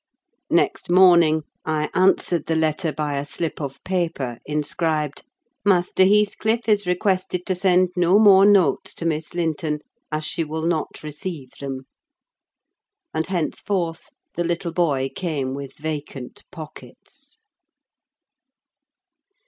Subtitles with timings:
[0.49, 5.21] Next morning I answered the letter by a slip of paper, inscribed,
[5.63, 10.65] "Master Heathcliff is requested to send no more notes to Miss Linton, as she will
[10.65, 11.81] not receive them."
[13.13, 17.37] And, thenceforth, the little boy came with vacant pockets.